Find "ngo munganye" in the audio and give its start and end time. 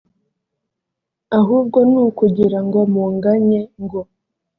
2.65-3.61